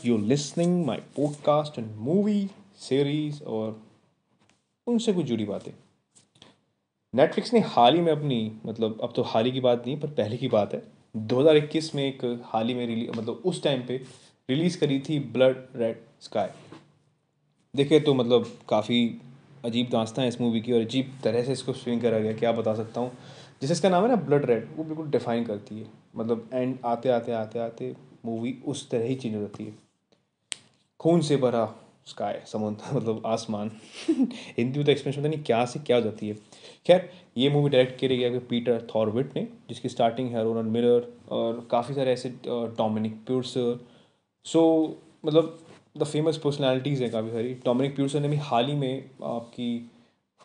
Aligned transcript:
you're 0.05 0.25
listening 0.31 0.73
my 0.89 0.97
podcast 1.19 1.77
and 1.77 1.95
movie 2.07 2.47
series 2.89 3.43
और 3.43 3.81
उनसे 4.87 5.13
कुछ 5.13 5.25
जुड़ी 5.25 5.45
बातें। 5.45 5.71
नेटफ्लिक्स 7.15 7.53
ने 7.53 7.59
हाल 7.59 7.95
ही 7.95 8.01
में 8.01 8.11
अपनी 8.11 8.57
मतलब 8.65 9.01
अब 9.01 9.13
तो 9.15 9.21
हाल 9.21 9.45
ही 9.45 9.51
की 9.51 9.59
बात 9.59 9.83
नहीं 9.85 9.99
पर 9.99 10.07
पहले 10.07 10.37
की 10.37 10.47
बात 10.47 10.73
है। 10.73 10.83
2021 11.17 11.95
में 11.95 12.03
एक 12.03 12.41
हाल 12.45 12.67
ही 12.67 12.73
में 12.73 12.87
रिली 12.87 13.07
मतलब 13.09 13.41
उस 13.45 13.63
टाइम 13.63 13.85
पे 13.87 13.97
रिलीज़ 14.49 14.79
करी 14.79 14.99
थी 14.99 15.19
ब्लड 15.19 15.67
रेड 15.75 15.97
स्काई 16.21 16.49
देखे 17.75 17.99
तो 17.99 18.13
मतलब 18.13 18.59
काफ़ी 18.69 19.21
अजीब 19.67 19.89
दास्तां 19.89 20.23
है 20.23 20.29
इस 20.29 20.41
मूवी 20.41 20.61
की 20.61 20.71
और 20.71 20.81
अजीब 20.81 21.11
तरह 21.23 21.43
से 21.43 21.51
इसको 21.51 21.73
स्विंग 21.73 22.01
करा 22.01 22.19
गया, 22.19 22.33
क्या 22.33 22.51
बता 22.51 22.73
सकता 22.75 23.01
हूँ? 23.01 23.11
जैसे 23.61 23.73
इसका 23.73 23.89
नाम 23.89 24.03
है 24.03 24.09
ना 24.09 24.15
ब्लड 24.15 24.45
रेड 24.45 24.67
वो 24.75 24.83
बिल्कुल 24.83 25.09
डिफाइन 25.09 25.43
करती 25.43 25.79
है। 25.79 25.87
मतलब 26.15 26.49
एंड 26.53 26.77
आते 26.85 27.09
आते 27.09 27.31
आते 27.31 27.59
आते 27.59 27.95
मूवी 28.25 28.57
उस 28.65 28.89
तरह 28.89 29.03
ही 29.03 29.15
चेंज 29.15 29.35
हो 29.35 29.41
जाती 29.41 29.65
है। 29.65 29.73
खून 30.99 31.21
से 31.21 31.37
भरा 31.37 31.75
स्काई 32.05 32.33
समुद्र 32.45 32.95
मतलब 32.97 33.23
आसमान। 33.25 33.71
हिंदी 34.09 34.79
में 34.79 34.85
तो 34.85 34.91
एक्सप्रेशन 34.91 35.21
पता 35.21 35.29
नहीं 35.29 35.43
क्या 35.43 35.65
से 35.65 35.79
क्या 35.79 35.97
हो 35.97 36.03
जाती 36.03 36.29
है। 36.29 36.35
खैर, 36.87 37.09
ये 37.37 37.49
मूवी 37.49 37.69
डायरेक्ट 37.69 37.99
करी 38.01 38.17
गई 38.17 38.39
पीटर 38.39 38.87
थॉरविट 38.95 39.35
ने, 39.35 39.47
जिसकी 39.69 39.89
स्टार्टिंग 39.89 40.29
है 40.29 40.43
रोनन 40.43 40.69
मिलर 40.69 41.07
और 41.31 41.67
काफ़ी 41.71 41.95
सारे 41.95 42.11
ऐसे 42.11 42.29
डोमिनिक 42.47 43.13
प्यूर्सर 43.25 43.79
सो 44.45 44.63
मतलब 45.25 45.59
द 45.97 46.03
फ़ेमस 46.03 46.37
पर्सनैलिटीज़ 46.37 47.03
हैं 47.03 47.11
काफ़ी 47.11 47.31
सारी। 47.31 47.53
डोमिनिक 47.65 47.95
प्यूर्सन 47.95 48.21
ने 48.21 48.27
भी 48.27 48.37
हाल 48.43 48.67
ही 48.67 48.75
में 48.75 49.09
आपकी 49.25 49.69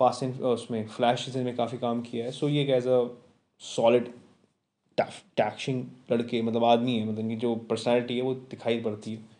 फास्ट 0.01 0.23
एंड 0.23 0.41
उसमें 0.43 0.87
फ्लैश 0.89 1.25
सीज़न 1.25 1.45
में 1.45 1.55
काफ़ी 1.57 1.79
काम 1.79 2.01
किया 2.03 2.25
है। 2.25 2.31
सो 2.33 2.49
ये 2.49 2.63
एक 2.63 2.71
एज 2.71 2.87
अ 2.87 3.05
सॉलिड 3.63 4.13
टैक्शिंग 4.99 5.85
लड़के 6.13 6.41
मतलब 6.43 6.65
आदमी 6.65 6.97
है 6.99 7.05
मतलब 7.05 7.19
इनकी 7.21 7.37
जो 7.37 7.55
पर्सनैलिटी 7.71 8.17
है 8.17 8.23
वो 8.23 8.35
दिखाई 8.35 8.81
पड़ती 8.81 9.13
है। 9.13 9.31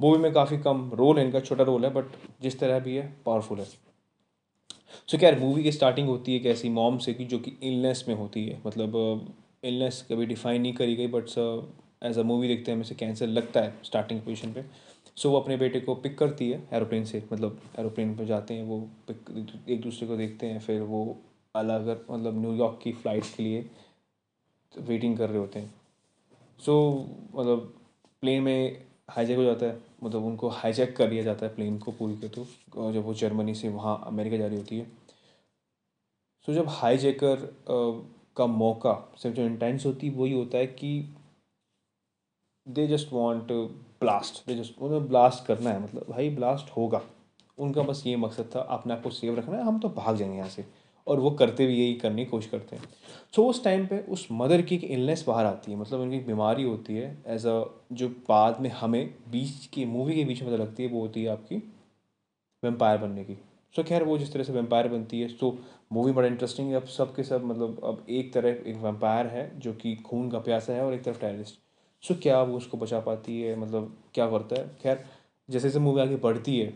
मूवी 0.00 0.18
में 0.18 0.32
काफ़ी 0.32 0.58
कम 0.58 0.90
रोल 0.94 1.18
है, 1.18 1.24
इनका 1.24 1.40
छोटा 1.40 1.64
रोल 1.64 1.84
है 1.84 1.90
बट 1.94 2.04
जिस 2.42 2.58
तरह 2.60 2.78
भी 2.80 2.96
है 2.96 3.12
पावरफुल 3.26 3.58
है। 3.58 3.64
सो 5.08 5.18
क्या 5.18 5.30
मूवी 5.38 5.62
की 5.62 5.72
स्टार्टिंग 5.72 6.08
होती 6.08 6.32
है 6.32 6.40
एक 6.40 6.46
ऐसी 6.46 6.68
मॉम 6.70 6.98
से 6.98 7.14
कि 7.14 7.24
जो 7.24 7.38
कि 7.38 7.52
इलनेस 7.62 8.04
में 8.08 8.14
होती 8.14 8.44
है? 8.46 8.60
मतलब 8.66 9.34
इलनेस 9.64 10.04
कभी 10.10 10.26
डिफाइन 10.26 10.62
नहीं 10.62 10.72
करी 10.74 10.96
गई 10.96 11.06
बट 11.06 11.28
एज 12.04 12.18
अ 12.18 12.22
मूवी 12.22 12.48
देखते 12.48 12.72
हैं, 12.72 12.78
हमें 12.78 12.96
कैंसर 12.98 13.26
लगता 13.28 13.60
है 13.60 13.74
स्टार्टिंग 13.84 14.20
पोजिशन 14.20 14.52
पे। 14.52 14.64
सो 15.16 15.30
वो 15.30 15.40
अपने 15.40 15.56
बेटे 15.56 15.80
को 15.80 15.94
पिक 15.94 16.18
करती 16.18 16.50
है 16.50 16.62
एरोप्लेन 16.72 17.04
से 17.04 17.22
मतलब 17.32 17.60
एरोप्लेन 17.78 18.16
पर 18.16 18.24
जाते 18.24 18.54
हैं 18.54 18.62
वो 18.62 18.80
पिक 19.08 19.64
एक 19.68 19.80
दूसरे 19.80 20.08
को 20.08 20.16
देखते 20.16 20.46
हैं 20.46 20.60
फिर 20.60 20.80
वो 20.82 21.04
अलग 21.54 21.88
मतलब 22.10 22.40
न्यूयॉर्क 22.40 22.78
की 22.82 22.92
फ़्लाइट 22.92 23.24
के 23.36 23.42
लिए 23.42 23.70
वेटिंग 24.72 25.16
कर 25.18 25.28
रहे 25.28 25.38
होते 25.38 25.58
हैं। 25.58 25.74
सो 26.60 26.72
so, 26.90 27.40
मतलब 27.40 27.74
प्लेन 28.20 28.42
में 28.42 28.84
हाईजैक 29.10 29.36
हो 29.36 29.44
जाता 29.44 29.66
है 29.66 29.78
मतलब 30.02 30.24
उनको 30.24 30.48
हाईजैक 30.48 30.96
कर 30.96 31.10
लिया 31.10 31.22
जाता 31.22 31.46
है 31.46 31.54
प्लेन 31.54 31.78
को 31.78 31.92
पूरी 31.92 32.16
के 32.16 32.28
तो 32.28 32.92
जब 32.92 33.04
वो 33.04 33.14
जर्मनी 33.14 33.54
से 33.54 33.68
वहाँ 33.68 34.02
अमेरिका 34.06 34.36
जा 34.36 34.46
रही 34.46 34.56
होती 34.56 34.78
है। 34.78 34.84
सो 34.84 36.52
so, 36.52 36.58
जब 36.58 36.68
हाईजैकर 36.68 37.48
का 38.36 38.46
मौका 38.46 38.92
सिर्फ़ 39.18 39.36
जो 39.36 39.42
इंटेंस 39.42 39.86
होती 39.86 40.08
है 40.08 40.14
वही 40.14 40.32
होता 40.32 40.58
है 40.58 40.66
कि 40.66 41.14
they 42.66 42.86
just 42.86 43.12
want 43.12 43.52
blast 44.00 44.46
they 44.46 44.54
just 44.54 44.78
उन्हें 44.82 45.06
ब्लास्ट 45.08 45.46
करना 45.46 45.70
है 45.70 45.82
मतलब 45.82 46.06
भाई 46.10 46.30
ब्लास्ट 46.30 46.70
होगा। 46.76 47.00
उनका 47.58 47.82
बस 47.82 48.02
ये 48.06 48.16
मकसद 48.16 48.50
था 48.54 48.60
अपने 48.60 48.92
आप 48.92 49.02
को 49.02 49.10
सेव 49.10 49.38
रखना 49.38 49.56
है 49.56 49.64
हम 49.64 49.78
तो 49.78 49.88
भाग 49.88 50.16
जाएँगे 50.16 50.36
यहाँ 50.36 50.48
से। 50.48 50.64
और 51.06 51.20
वो 51.20 51.30
करते 51.30 51.66
भी 51.66 51.74
यही 51.74 51.94
करने 51.94 52.24
की 52.24 52.30
कोशिश 52.30 52.50
करते 52.50 52.76
हैं। 52.76 52.82
सो 52.82 53.42
so, 53.42 53.48
उस 53.48 53.62
टाइम 53.64 53.86
पे 53.86 53.98
उस 54.08 54.26
मदर 54.32 54.62
की 54.62 54.74
एक 54.74 54.84
इलनेस 54.84 55.24
बाहर 55.28 55.46
आती 55.46 55.72
है 55.72 55.78
मतलब 55.78 56.00
उनकी 56.00 56.16
एक 56.16 56.26
बीमारी 56.26 56.62
होती 56.62 56.94
है 56.94 57.16
एज 57.26 57.46
अ 57.46 57.64
जो 57.92 58.08
बाद 58.28 58.60
में 58.60 58.70
हमें 58.70 59.14
बीच 59.30 59.66
की 59.66 59.84
मूवी 59.84 60.14
के 60.14 60.24
बीच 60.24 60.42
में 60.42 60.50
पता 60.50 60.62
लगती 60.62 60.82
है 60.82 60.88
वो 60.88 61.00
होती 61.00 61.24
है 61.24 61.30
आपकी 61.30 61.56
वेम्पायर 62.62 62.98
बनने 62.98 63.24
की। 63.24 63.34
सो 63.34 63.82
so, 63.82 63.88
खैर 63.88 64.02
वो 64.02 64.18
जिस 64.18 64.32
तरह 64.32 64.44
से 64.44 64.52
वेम्पायर 64.52 64.88
बनती 64.88 65.20
है 65.20 65.28
तो 65.32 65.56
मूवी 65.92 66.12
बड़ा 66.12 66.28
इंटरेस्टिंग 66.28 66.68
है। 66.68 66.76
अब 66.76 66.86
सब 66.88 67.14
के 67.16 67.22
सब 67.22 67.44
मतलब 67.44 67.80
अब 67.84 68.04
एक 68.10 68.32
तरफ़ 68.34 68.66
एक 68.66 68.76
वेम्पायर 68.76 69.26
है 69.26 69.50
जो 69.60 69.72
कि 69.74 69.94
खून 69.96 70.30
का 70.30 70.38
प्यासा 70.38 70.72
है 70.72 70.84
और 70.84 70.94
एक 70.94 71.04
तरफ़ 71.04 71.20
टेररिस्ट 71.20 71.60
सो 72.04 72.14
क्या 72.14 72.40
वो 72.42 72.56
उसको 72.56 72.78
बचा 72.78 73.00
पाती 73.00 73.40
है? 73.42 73.56
मतलब 73.56 73.96
क्या 74.14 74.26
करता 74.30 74.60
है? 74.60 74.68
खैर, 74.82 75.04
जैसे 75.48 75.68
जैसे 75.68 75.78
मूवी 75.78 76.00
आगे 76.00 76.16
बढ़ती 76.16 76.58
है 76.58 76.72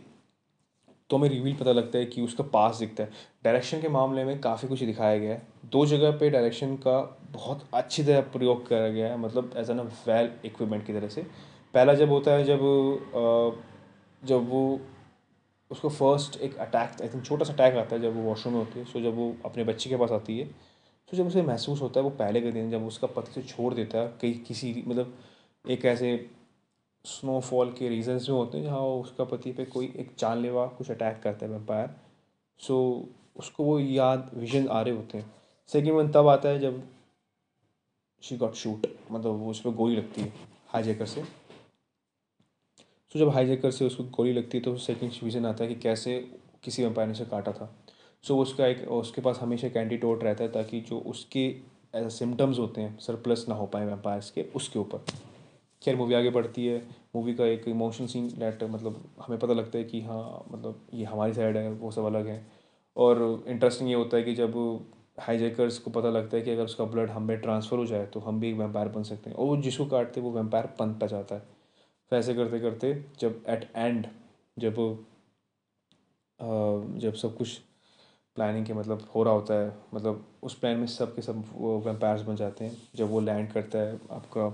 तो 1.11 1.17
हमें 1.17 1.29
रिवील 1.29 1.55
पता 1.57 1.73
लगता 1.73 1.99
है 1.99 2.07
कि 2.07 2.23
उसका 2.23 2.45
पास 2.45 2.79
दिखता 2.79 3.03
है। 3.03 3.11
डायरेक्शन 3.45 3.81
के 3.81 3.89
मामले 3.89 4.25
में 4.25 4.41
काफ़ी 4.41 4.69
कुछ 4.69 4.83
दिखाया 4.83 5.19
गया 5.19 5.35
है। 5.35 5.43
दो 5.67 5.85
जगह 5.87 6.11
पे 6.19 6.29
डायरेक्शन 6.31 6.75
का 6.77 7.01
बहुत 7.33 7.63
अच्छी 7.75 8.03
तरह 8.05 8.21
प्रयोग 8.33 8.67
करा 8.69 8.89
गया 8.89 9.09
है 9.09 9.19
मतलब 9.19 9.55
as 9.57 9.71
an 9.71 9.79
a 9.79 9.83
well 9.83 10.31
equipment 10.45 10.87
की 10.87 10.93
तरह 10.93 11.09
से। 11.09 11.23
पहला 11.75 11.95
जब 11.95 12.11
होता 12.11 12.33
है, 12.33 12.45
जब 12.45 12.59
जब 14.23 14.49
वो, 14.51 14.81
उसको 15.71 15.89
फ़र्स्ट 15.89 16.41
एक 16.41 16.57
अटैक 16.59 17.03
आई 17.03 17.09
थिंक 17.09 17.25
छोटा 17.25 17.45
सा 17.45 17.53
अटैक 17.53 17.77
आता 17.77 17.97
है 17.97 18.03
जब 18.03 18.17
वो 18.17 18.23
वॉशरूम 18.23 18.55
में 18.55 18.61
होती 18.61 18.79
है। 18.79 18.85
सो 18.85 19.01
जब 19.01 19.17
वो 19.17 19.35
अपने 19.45 19.65
बच्चे 19.65 19.91
के 19.91 19.97
पास 19.97 20.13
आती 20.13 20.39
है 20.39 20.51
तो 21.11 21.17
जब 21.17 21.27
उसे 21.27 21.43
महसूस 21.43 21.81
होता 21.83 22.01
है, 22.01 22.05
वो 22.05 22.11
पहले 22.11 22.41
के 22.41 22.51
दिन 22.53 22.71
जब 22.71 22.87
उसका 22.87 23.07
पति 23.07 23.33
से 23.33 23.43
छोड़ 23.45 23.73
देता 23.75 23.99
है 23.99 24.09
कहीं 24.23 24.39
किसी 24.45 24.73
मतलब 24.87 25.15
एक 25.65 25.85
ऐसे 25.85 26.31
स्नोफॉल 27.05 27.73
के 27.73 27.89
रीजन्स 27.89 28.29
में 28.29 28.37
होते 28.37 28.59
हैं, 28.59 28.65
जहाँ 28.65 28.81
उसका 28.81 29.25
पति 29.25 29.53
पे 29.53 29.65
कोई 29.65 29.93
एक 29.97 30.15
जानलेवा 30.19 30.67
कुछ 30.69 30.91
अटैक 30.91 31.21
करता 31.23 31.47
है 31.47 31.53
वेम्पायर 31.53 31.91
सो 32.61 33.09
उसको 33.37 33.65
वो 33.65 33.79
याद 33.81 34.31
विजन 34.35 34.69
आ 34.69 34.81
रहे 34.83 34.95
होते 34.95 35.19
हैं। 35.19 35.35
सेकेंड 35.71 35.95
वन 35.97 36.11
तब 36.13 36.29
आता 36.29 36.49
है 36.49 36.59
जब 36.59 36.83
शी 38.23 38.37
गॉट 38.37 38.55
शूट 38.55 38.87
मतलब 39.11 39.33
वो 39.33 39.51
उस 39.51 39.61
पर 39.61 39.71
गोली 39.71 39.97
लगती 39.97 40.21
है 40.21 40.33
हाईजैकर 40.69 41.07
से। 41.07 41.23
सो 43.13 43.19
जब 43.19 43.29
हाईजैकर 43.29 43.71
से 43.71 43.87
उसको 43.87 44.05
गोली 44.07 44.33
लगती 44.33 44.59
है 44.59 44.65
तो 44.65 44.77
सेकेंड 44.79 45.13
विजन 45.23 45.47
आता 45.47 45.65
है 45.65 45.75
कि 45.75 45.81
कैसे 45.81 46.19
किसी 46.63 46.83
वेम्पायर 46.83 47.09
ने 47.09 47.13
उसे 47.13 47.25
काटा 47.25 47.53
था। 47.53 47.75
सो 48.29 48.37
उसका 48.39 48.67
एक, 48.67 48.89
उसके 48.91 49.21
पास 49.21 49.39
हमेशा 49.43 49.67
एक 49.67 49.77
एंटीटोट 49.77 50.25
रहता 50.25 50.45
है 50.45 50.51
ताकि 50.53 50.81
जो 50.81 50.99
उसके 51.07 51.49
सिम्टम्स 51.95 52.59
होते 52.59 52.81
हैं 52.81 52.99
सरप्लस 52.99 53.45
ना 53.49 53.55
हो 53.55 53.67
पाए 53.67 53.87
वेम्पायर्स 53.87 54.31
के, 54.31 54.43
उसके 54.57 54.79
ऊपर। 54.79 55.05
खैर 55.83 55.97
मूवी 55.97 56.15
आगे 56.15 56.31
बढ़ती 56.31 56.67
है। 56.67 56.79
मूवी 57.17 57.35
का 57.35 57.45
एक 57.47 57.69
इमोशनल 57.69 58.07
सीन 58.07 58.27
डेट 58.39 58.63
मतलब 58.65 59.03
हमें 59.21 59.39
पता 59.39 59.53
लगता 59.53 59.79
है 59.79 59.85
कि 59.85 60.01
हाँ 60.01 60.45
मतलब 60.51 60.87
ये 60.95 61.05
हमारी 61.05 61.33
साइड 61.33 61.57
है, 61.57 61.71
वो 61.71 61.91
सब 61.91 62.05
अलग 62.05 62.27
है। 62.27 62.47
और 62.97 63.45
इंटरेस्टिंग 63.49 63.89
ये 63.91 63.95
होता 63.95 64.17
है 64.17 64.23
कि 64.23 64.35
जब 64.35 64.55
हाईजैकर्स 65.21 65.79
को 65.79 65.91
पता 65.91 66.11
लगता 66.11 66.37
है 66.37 66.43
कि 66.43 66.51
अगर 66.51 66.65
उसका 66.65 66.85
ब्लड 66.87 67.11
हम 67.11 67.23
में 67.23 67.37
ट्रांसफ़र 67.41 67.79
हो 67.79 67.87
जाए 67.87 68.07
तो 68.07 68.21
हम 68.21 68.41
भी 68.41 68.49
एक 68.51 68.57
वेम्पायर 68.57 68.89
बन 68.89 69.03
सकते 69.03 69.31
हैं। 69.31 69.37
और 69.37 69.47
वो 69.47 69.57
जिसको 69.59 69.87
काटते 69.87 70.21
वो 70.21 70.31
वेम्पायर 70.33 70.69
बनता 70.81 71.07
जाता 71.07 71.35
है। 71.35 71.41
फिर 72.13 72.19
ऐसे 72.19 72.35
करते 72.35 72.61
करते 72.61 72.93
जब 73.21 73.43
एट 73.49 73.71
एंड 73.77 74.07
जब 74.57 74.75
जब 76.99 77.15
सब 77.15 77.37
कुछ 77.37 77.59
प्लानिंग 78.39 78.67
के 78.67 78.75
मतलब 78.75 79.07
हो 79.15 79.23
रहा 79.23 79.35
होता 79.35 79.55
है 79.55 79.73
मतलब 79.95 80.25
उस 80.43 80.59
प्लान 80.59 80.77
में 80.77 80.87
सब 80.89 81.15
के 81.15 81.23
सब 81.23 81.45
वो 81.55 81.79
वेम्पायर्स 81.87 82.23
बन 82.23 82.37
जाते 82.37 82.65
हैं। 82.65 82.77
जब 82.97 83.11
वो 83.11 83.21
लैंड 83.21 83.53
करता 83.53 83.79
है 83.79 83.99
आपका 84.13 84.47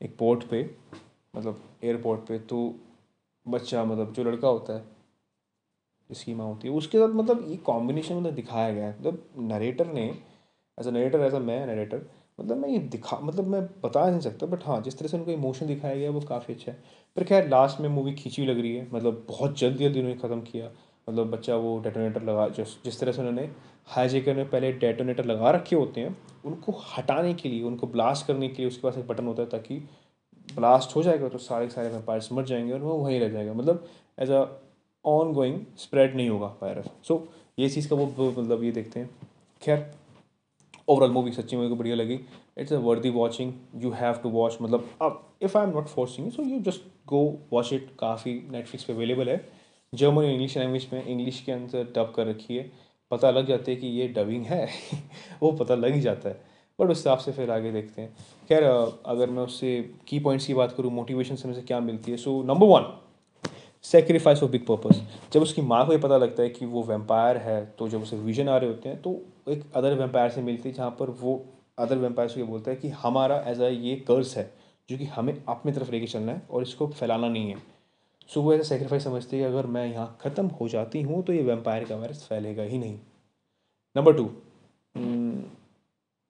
एक 0.00 0.16
पोर्ट 0.18 0.44
पे 0.44 0.62
मतलब 1.34 1.62
एयरपोर्ट 1.84 2.20
पे 2.28 2.38
तो 2.50 2.58
बच्चा 3.46 3.84
मतलब 3.84 4.12
जो 4.12 4.24
लड़का 4.24 4.48
होता 4.48 4.72
है 4.72 4.84
जिसकी 6.10 6.34
माँ 6.34 6.46
होती 6.46 6.68
है, 6.68 6.74
उसके 6.74 6.98
साथ 6.98 7.14
मतलब 7.14 7.44
ये 7.50 7.56
कॉम्बिनेशन 7.66 8.14
मतलब 8.14 8.34
दिखाया 8.34 8.72
गया 8.72 8.86
है। 8.86 8.98
मतलब 8.98 9.22
नरेटर 9.50 9.86
ने 9.86 10.04
as 10.78 10.86
a 10.86 10.90
narrator 10.90 11.20
as 11.20 11.34
a 11.34 11.38
मैं 11.40 11.66
नरेटर 11.66 12.06
मतलब 12.40 12.56
मैं 12.56 12.68
ये 12.68 12.78
दिखा 12.88 13.18
मतलब 13.20 13.46
मैं 13.46 13.62
बता 13.82 14.08
नहीं 14.10 14.20
सकता 14.20 14.46
बट 14.46 14.64
हाँ 14.66 14.80
जिस 14.82 14.98
तरह 14.98 15.08
से 15.08 15.16
उनको 15.16 15.30
इमोशन 15.30 15.66
दिखाया 15.66 15.96
गया 15.96 16.10
वो 16.10 16.20
काफ़ी 16.28 16.54
अच्छा 16.54 16.72
है। 16.72 16.78
पर 17.16 17.24
खैर 17.24 17.48
लास्ट 17.48 17.80
में 17.80 17.88
मूवी 17.88 18.12
खींची 18.14 18.46
लग 18.46 18.60
रही 18.60 18.74
है 18.76 18.88
मतलब 18.92 19.24
बहुत 19.28 19.58
जल्दी 19.58 19.84
जल्दी 19.84 20.00
उन्होंने 20.00 20.20
ख़त्म 20.20 20.40
किया। 20.42 20.70
मतलब 21.08 21.30
बच्चा 21.30 21.56
वो 21.56 21.78
डेटोनेटर 21.84 22.22
लगा 22.22 22.48
जिस 22.48 22.74
जिस 22.84 23.00
तरह 23.00 23.12
से 23.12 23.20
उन्होंने 23.20 23.48
हाईजेकर 23.86 24.34
में 24.34 24.48
पहले 24.50 24.72
डेटोनेटर 24.72 25.24
लगा 25.24 25.50
रखे 25.50 25.76
होते 25.76 26.00
हैं 26.00 26.16
उनको 26.44 26.72
हटाने 26.88 27.32
के 27.34 27.48
लिए 27.48 27.62
उनको 27.62 27.86
ब्लास्ट 27.86 28.26
करने 28.26 28.48
के 28.48 28.56
लिए 28.56 28.66
उसके 28.66 28.82
पास 28.82 28.98
एक 28.98 29.06
बटन 29.06 29.26
होता 29.26 29.42
है 29.42 29.48
ताकि 29.48 29.76
ब्लास्ट 30.54 30.94
हो 30.96 31.02
जाएगा 31.02 31.28
तो 31.28 31.38
सारे 31.38 31.68
सारे 31.68 31.88
वेम्पायर्स 31.88 32.32
मर 32.32 32.44
जाएँगे 32.44 32.72
और 32.72 32.80
वो 32.80 32.96
वहीं 32.98 33.18
रह 33.20 33.28
जाएगा। 33.28 33.52
मतलब 33.52 33.86
as 34.18 34.30
a 34.30 34.44
on 35.04 35.32
going 35.32 35.60
spread 35.78 36.14
नहीं 36.16 36.28
होगा 36.28 36.46
वायरस 36.62 36.90
सो 37.08 37.14
so, 37.14 37.20
ये 37.58 37.68
चीज़ 37.68 37.88
का 37.88 37.96
वो 37.96 38.30
मतलब 38.38 38.62
ये 38.64 38.70
देखते 38.72 39.00
हैं। 39.00 39.10
खैर 39.62 39.90
ओवरऑल 40.88 41.10
मूवी 41.10 41.32
सच्ची 41.32 41.56
मूवी 41.56 41.68
को 41.68 41.76
बढ़िया 41.76 41.96
लगी। 41.96 42.18
It's 42.58 42.72
a 42.72 42.76
worthy 42.78 43.10
watching 43.10 43.52
you 43.82 43.90
have 43.90 44.14
to 44.22 44.28
watch 44.30 44.56
मतलब 44.62 44.88
अब 45.02 45.22
if 45.42 45.58
I 45.58 45.64
am 45.64 45.70
not 45.70 45.88
forcing 45.88 46.30
so 46.32 46.42
you 46.42 46.60
just 46.60 46.86
go 47.08 47.22
watch 47.52 47.72
it 47.72 47.90
काफ़ी 47.98 48.34
नेटफ्लिक्स 48.50 48.84
पे 48.84 48.92
अवेलेबल 48.92 49.28
है। 49.28 49.36
जर्मन 49.92 50.24
इंग्लिश 50.24 50.56
लैंग्वेज 50.58 50.86
में 50.92 51.04
इंग्लिश 51.04 51.40
के 51.40 51.52
अंदर 51.52 51.84
डब 51.96 52.12
कर 52.16 52.26
रखी 52.26 52.56
है। 52.56 52.70
पता 53.10 53.30
लग 53.30 53.46
जाता 53.46 53.70
है 53.70 53.76
कि 53.76 53.86
ये 53.88 54.06
डबिंग 54.08 54.44
है। 54.44 54.68
वो 55.42 55.50
पता 55.52 55.74
लग 55.74 55.94
ही 55.94 56.00
जाता 56.00 56.28
है। 56.28 56.40
बट 56.78 56.90
उस 56.90 56.98
हिसाब 56.98 57.18
से 57.18 57.32
फिर 57.32 57.50
आगे 57.50 57.72
देखते 57.72 58.02
हैं। 58.02 58.14
खैर 58.48 58.64
अगर 58.64 59.30
मैं 59.30 59.42
उससे 59.42 59.80
की 60.08 60.18
पॉइंट्स 60.18 60.46
की 60.46 60.54
बात 60.54 60.72
करूँ 60.72 60.92
मोटिवेशन 60.92 61.36
से 61.36 61.48
मुझे 61.48 61.62
क्या 61.62 61.80
मिलती 61.80 62.10
है? 62.10 62.16
So 62.16 62.42
number 62.42 62.66
one 62.66 62.92
sacrifice 63.84 64.40
for 64.40 64.50
big 64.50 64.64
purpose 64.66 65.02
जब 65.32 65.42
उसकी 65.42 65.62
माँ 65.62 65.84
को 65.86 65.92
ये 65.92 65.98
पता 65.98 66.16
लगता 66.16 66.42
है 66.42 66.48
कि 66.48 66.66
वो 66.66 66.82
वेम्पायर 66.82 67.36
है 67.36 67.64
तो 67.78 67.88
जब 67.88 68.02
उसे 68.02 68.16
विजन 68.18 68.48
आ 68.48 68.56
रहे 68.56 68.70
होते 68.70 68.88
हैं 68.88 69.00
तो 69.02 69.14
एक 69.48 69.64
अदर 69.74 69.94
वेम्पायर 69.94 70.30
से 70.30 70.42
मिलती 70.42 70.68
है, 70.68 70.74
जहाँ 70.74 70.90
पर 70.90 71.10
वो 71.20 71.44
अदर 71.78 71.96
वेम्पायर 71.98 72.28
से 72.28 72.40
ये 72.40 72.46
बोलता 72.46 72.70
है 72.70 72.76
कि 72.76 72.88
हमारा 72.88 73.42
एज 73.46 73.60
अ 73.60 73.68
ये 73.68 73.96
कर्स 74.08 74.36
है, 74.36 74.50
जो 74.88 74.98
कि 74.98 75.04
हमें 75.06 75.34
अपनी 75.48 75.72
तरफ़ 75.72 75.90
लेके 75.92 76.06
चलना 76.06 76.32
है 76.32 76.42
और 76.50 76.62
इसको 76.62 76.86
फैलाना 76.88 77.28
नहीं 77.28 77.50
है। 77.50 77.56
सो 78.30 78.42
वो 78.42 78.52
ऐसा 78.54 78.62
सेक्रीफाइस 78.64 79.04
समझती 79.04 79.38
है 79.38 79.46
अगर 79.46 79.66
मैं 79.66 79.86
यहाँ 79.86 80.18
ख़त्म 80.20 80.46
हो 80.60 80.68
जाती 80.68 81.02
हूँ 81.02 81.22
तो 81.24 81.32
ये 81.32 81.42
वेम्पायर 81.42 81.84
का 81.84 81.96
वायरस 81.96 82.24
फैलेगा 82.28 82.62
ही 82.62 82.78
नहीं। 82.78 82.98
नंबर 83.96 84.12
टू 84.16 84.24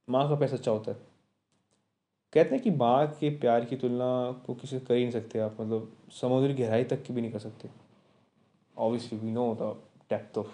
माँ 0.09 0.29
का 0.29 0.35
पैसा 0.37 0.57
अच्छा 0.57 0.71
होता 0.71 0.91
है। 0.91 0.97
कहते 2.33 2.55
हैं 2.55 2.63
कि 2.65 2.71
माँ 2.71 3.07
के 3.21 3.31
प्यार 3.39 3.65
की 3.65 3.77
तुलना 3.77 4.07
को 4.47 4.55
किसी 4.55 4.79
से 4.79 4.85
कर 4.85 4.95
ही 4.95 5.03
नहीं 5.03 5.13
सकते 5.13 5.39
आप 5.39 5.57
मतलब 5.61 5.93
समुद्र 6.13 6.53
गहराई 6.55 6.85
तक 6.85 7.03
की 7.03 7.13
भी 7.13 7.21
नहीं 7.21 7.33
कर 7.33 7.39
सकते। 7.39 7.69
Obviously 8.77 9.19
we 9.19 9.31
know 9.31 9.55
the 9.61 9.75
depth 10.11 10.39
of 10.39 10.51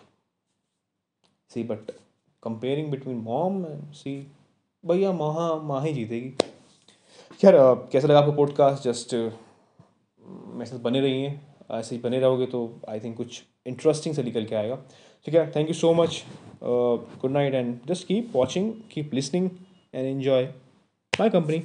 sea 1.50 1.62
but 1.64 1.90
comparing 2.43 2.90
between 2.90 3.17
mom 3.23 3.64
and 3.67 3.93
sea 3.94 4.17
भैया 4.85 5.12
माँ 5.12 5.61
माँ 5.62 5.81
ही 5.82 5.93
जीतेगी। 5.94 6.31
खैर 7.40 7.55
कैसा 7.93 8.08
लगा 8.08 8.19
आपको 8.19 8.32
पॉडकास्ट 8.32 8.85
जस्ट 8.85 9.14
मेरे 10.59 10.71
साथ 10.71 10.79
बने 10.83 11.01
रही 11.01 11.23
हैं 11.23 11.41
ऐसे 11.71 11.95
ही 11.95 12.01
बने 12.03 12.19
रहोगे 12.21 12.47
तो 12.47 12.61
आई 12.89 13.01
थिंक 13.01 13.17
कुछ 13.17 13.43
इंटरेस्टिंग 13.67 14.15
से 14.15 14.23
निकल 14.23 14.45
के 14.45 14.55
आएगा। 14.55 14.77
ठीक 15.27 15.35
है 15.35 15.51
thank 15.57 15.69
you 15.69 15.75
so 15.75 15.93
much 15.95 16.23
good 16.63 17.31
night 17.31 17.55
and 17.55 17.79
just 17.89 18.07
keep 18.07 18.31
watching 18.35 18.73
keep 18.93 19.15
listening 19.15 19.51
and 19.95 20.07
enjoy 20.07 20.45
my 21.13 21.31
company 21.31 21.63